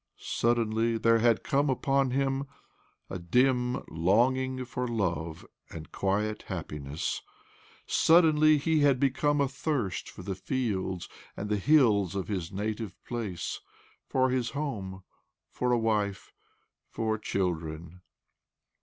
[0.17, 2.47] Suddenly there had come upon him
[3.07, 7.21] a dim longing for love and quiet happiness;
[7.85, 13.59] suddenly he had become athirst for the fields and the hills of his native place,
[14.07, 15.03] for his home,
[15.51, 16.33] for a wife,
[16.89, 18.01] for children.